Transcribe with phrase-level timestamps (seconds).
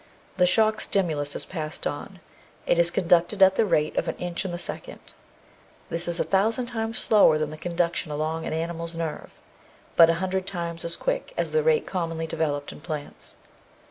[0.37, 2.21] The shock stimulus is passed on.
[2.65, 5.13] It is conducted at the rate of an inch in the second;
[5.91, 9.31] this is a thousand times slower than the conduction along an animal's nerve,
[9.95, 13.35] but a hundred times as quick as the rate commonly de veloped in plants.